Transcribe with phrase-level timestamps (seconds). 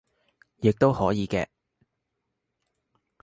[0.61, 1.45] 亦都可以嘅